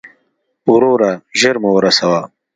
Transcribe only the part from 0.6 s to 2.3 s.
وروره، ژر مو ور ورسوه.